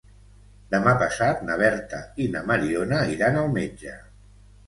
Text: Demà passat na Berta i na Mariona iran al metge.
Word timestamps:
Demà 0.75 0.93
passat 1.01 1.43
na 1.49 1.57
Berta 1.59 1.99
i 2.25 2.27
na 2.37 2.43
Mariona 2.53 3.01
iran 3.17 3.37
al 3.43 3.53
metge. 3.59 3.97